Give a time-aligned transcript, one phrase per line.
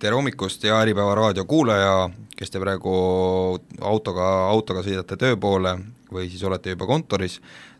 [0.00, 2.92] tere hommikust, hea Äripäeva raadio kuulaja, kes te praegu
[3.84, 5.74] autoga, autoga sõidate töö poole
[6.10, 7.36] või siis olete juba kontoris,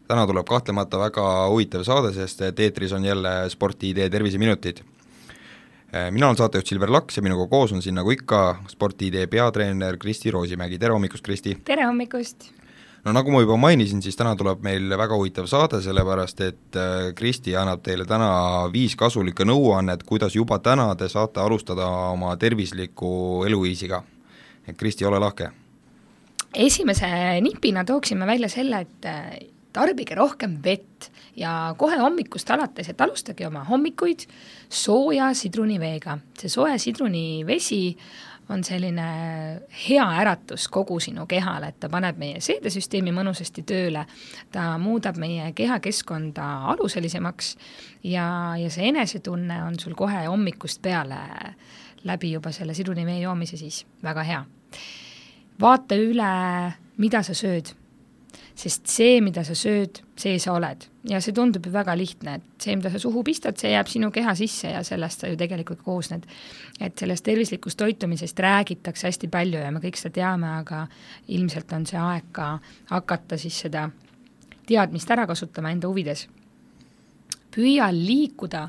[0.08, 4.82] täna tuleb kahtlemata väga huvitav saade, sest et eetris on jälle spordi-idee terviseminutid.
[6.10, 10.30] mina olen saatejuht Silver Laks ja minuga koos on siin nagu ikka spordi-idee peatreener Kristi
[10.30, 11.56] Roosimägi, tere hommikust, Kristi!
[11.64, 12.52] tere hommikust!
[13.04, 17.12] No nagu ma juba mainisin, siis täna tuleb meil väga huvitav saade, sellepärast et äh,
[17.16, 18.30] Kristi annab teile täna
[18.72, 24.02] viis kasulikku nõuannet, kuidas juba täna te saate alustada oma tervisliku eluviisiga.
[24.66, 25.50] et Kristi, ole lahke!
[26.54, 27.06] esimese
[27.40, 29.38] nipina tooksime välja selle, et äh,
[29.72, 34.26] tarbige rohkem vett ja kohe hommikust alates, et alustage oma hommikuid
[34.68, 36.18] sooja sidruniveega.
[36.38, 37.96] see soe sidrunivesi
[38.50, 39.06] on selline
[39.88, 44.04] hea äratus kogu sinu kehale, et ta paneb meie seedesüsteemi mõnusasti tööle,
[44.52, 47.54] ta muudab meie kehakeskkonda aluselisemaks
[48.02, 48.26] ja,
[48.58, 51.20] ja see enesetunne on sul kohe hommikust peale
[52.04, 54.44] läbi juba selle sidunivee joomise siis väga hea.
[55.60, 56.32] vaata üle,
[56.96, 57.74] mida sa sööd
[58.58, 60.86] sest see, mida sa sööd, see sa oled.
[61.08, 64.10] ja see tundub ju väga lihtne, et see, mida sa suhu pistad, see jääb sinu
[64.12, 66.26] keha sisse ja sellest sa ju tegelikult koosned.
[66.80, 70.86] et sellest tervislikust toitumisest räägitakse hästi palju ja me kõik seda teame, aga
[71.28, 72.58] ilmselt on see aeg ka
[72.90, 73.88] hakata siis seda
[74.66, 76.28] teadmist ära kasutama enda huvides.
[77.50, 78.68] püüa liikuda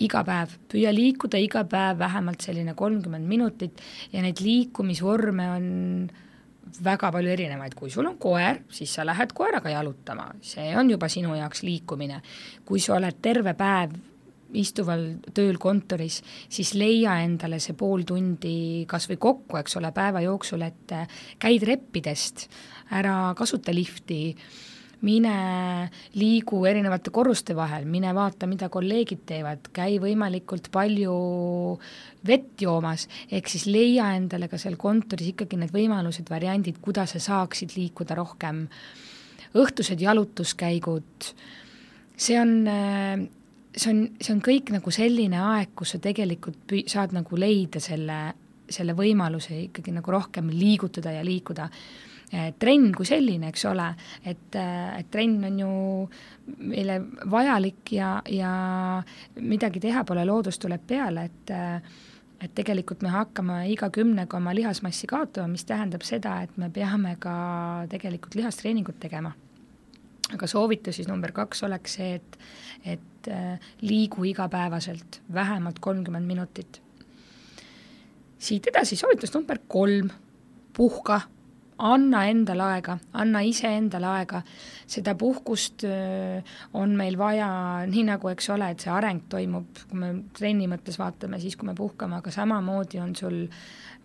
[0.00, 3.80] iga päev, püüa liikuda iga päev vähemalt selline kolmkümmend minutit
[4.12, 5.66] ja neid liikumisvorme on
[6.84, 11.08] väga palju erinevaid, kui sul on koer, siis sa lähed koeraga jalutama, see on juba
[11.08, 12.20] sinu jaoks liikumine.
[12.64, 13.96] kui sa oled terve päev
[14.58, 15.04] istuval
[15.34, 20.64] tööl kontoris, siis leia endale see pool tundi kas või kokku, eks ole, päeva jooksul,
[20.66, 20.94] et
[21.38, 22.48] käid reppidest,
[22.98, 24.34] ära kasuta lifti
[25.06, 25.34] mine
[26.20, 31.14] liigu erinevate korruste vahel, mine vaata, mida kolleegid teevad, käi võimalikult palju
[32.26, 37.22] vett joomas, ehk siis leia endale ka seal kontoris ikkagi need võimalused, variandid, kuidas sa
[37.30, 38.66] saaksid liikuda rohkem.
[39.50, 41.32] õhtused jalutuskäigud,
[42.16, 42.52] see on
[43.76, 47.80] see on, see on kõik nagu selline aeg, kus sa tegelikult püü-, saad nagu leida
[47.82, 48.20] selle,
[48.70, 51.68] selle võimaluse ikkagi nagu rohkem liigutada ja liikuda
[52.30, 53.88] trenn kui selline, eks ole,
[54.22, 55.72] et, eh, et trenn on ju
[56.70, 58.52] meile vajalik ja, ja
[59.40, 61.98] midagi teha pole, loodus tuleb peale, et eh,
[62.40, 67.18] et tegelikult me hakkame iga kümnega oma lihasmassi kaotama, mis tähendab seda, et me peame
[67.20, 67.34] ka
[67.92, 69.34] tegelikult lihastreeningut tegema.
[70.32, 72.38] aga soovitus siis number kaks oleks see, et,
[72.94, 73.28] et
[73.82, 76.80] liigu igapäevaselt vähemalt kolmkümmend minutit.
[78.38, 80.08] siit edasi soovitus number kolm,
[80.72, 81.20] puhka
[81.80, 84.42] anna endale aega, anna iseendale aega,
[84.90, 85.84] seda puhkust
[86.76, 87.50] on meil vaja,
[87.88, 91.68] nii nagu, eks ole, et see areng toimub, kui me trenni mõttes vaatame, siis kui
[91.70, 93.38] me puhkame, aga samamoodi on sul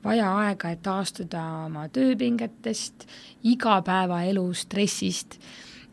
[0.05, 3.07] vaja aega, et taastuda oma tööpingetest,
[3.49, 5.39] igapäevaelu stressist,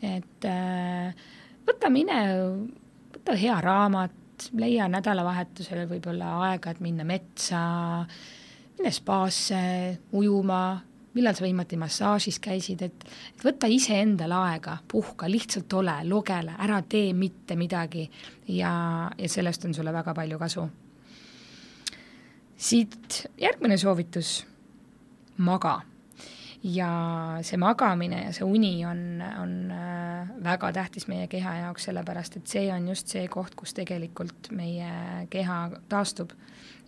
[0.05, 0.49] et
[1.67, 2.21] võta mine,
[3.17, 7.61] võta hea raamat, leia nädalavahetusel võib-olla aega, et minna metsa,
[8.79, 9.61] mine spaasse,
[10.19, 10.65] ujuma,
[11.15, 16.81] millal sa viimati massaažis käisid, et, et võta iseendale aega, puhka, lihtsalt ole, lugele, ära
[16.83, 18.07] tee mitte midagi
[18.49, 18.73] ja,
[19.19, 20.69] ja sellest on sulle väga palju kasu.
[22.57, 24.47] siit järgmine soovitus,
[25.37, 25.81] maga.
[26.63, 26.89] Ja
[27.43, 32.51] see magamine ja see uni on, on äh, väga tähtis meie keha jaoks, sellepärast et
[32.51, 36.35] see on just see koht, kus tegelikult meie keha taastub.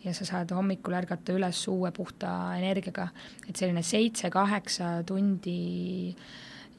[0.04, 3.06] Ja sa saad hommikul ärgata üles uue puhta energiaga,
[3.48, 6.12] et selline seitse-kaheksa tundi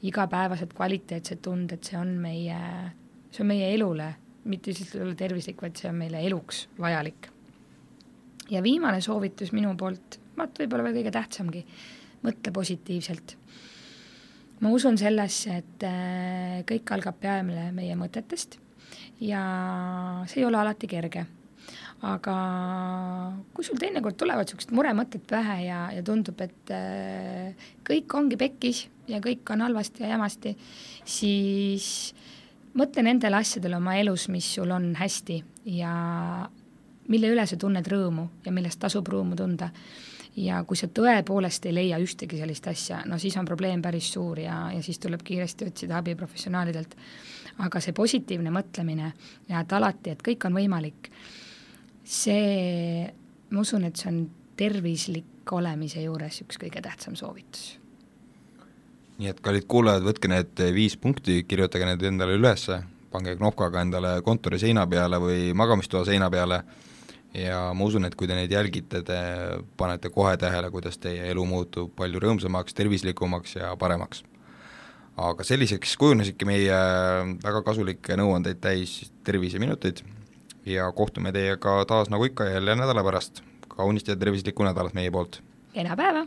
[0.06, 2.60] igapäevased kvaliteetsed tunded, see on meie,
[3.34, 4.12] see on meie elule,
[4.46, 7.32] mitte lihtsalt tervislik, vaid see on meile eluks vajalik.
[8.46, 11.64] ja viimane soovitus minu poolt, vaat võib-olla veel kõige tähtsamgi,
[12.26, 13.36] mõtle positiivselt.
[14.60, 18.58] ma usun sellesse, et äh, kõik algab peale meie mõtetest
[19.20, 19.42] ja
[20.28, 21.26] see ei ole alati kerge
[22.04, 22.36] aga
[23.56, 28.86] kui sul teinekord tulevad niisugused muremõtted pähe ja, ja tundub, et äh, kõik ongi pekkis
[29.08, 30.52] ja kõik on halvasti ja jamasti,
[31.08, 31.88] siis
[32.76, 35.40] mõtle nendele asjadele oma elus, mis sul on hästi
[35.78, 35.94] ja
[37.08, 39.70] mille üle sa tunned rõõmu ja millest tasub rõõmu tunda.
[40.36, 44.38] ja kui sa tõepoolest ei leia ühtegi sellist asja, no siis on probleem päris suur
[44.38, 46.96] ja, ja siis tuleb kiiresti otsida abi professionaalidelt.
[47.58, 49.12] aga see positiivne mõtlemine
[49.48, 51.10] ja et alati, et kõik on võimalik
[52.04, 53.12] see,
[53.50, 54.20] ma usun, et see on
[54.56, 57.78] tervislik olemise juures üks kõige tähtsam soovitus.
[59.18, 62.66] nii et kallid kuulajad, võtke need viis punkti, kirjutage need endale üles,
[63.10, 66.60] pange knopkaga endale kontori seina peale või magamistoa seina peale
[67.36, 69.18] ja ma usun, et kui te neid jälgite, te
[69.76, 74.24] panete kohe tähele, kuidas teie elu muutub palju rõõmsamaks, tervislikumaks ja paremaks.
[75.16, 76.78] aga selliseks kujunesidki meie
[77.44, 80.02] väga kasulikke nõuandeid täis terviseminutid
[80.68, 83.42] ja kohtume teiega taas nagu ikka jälle nädala pärast.
[83.68, 85.42] kaunist ja tervislikku nädalat meie poolt!
[85.72, 86.26] kena päeva!